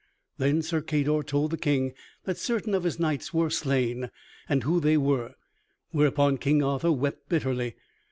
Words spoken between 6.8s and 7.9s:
wept bitterly.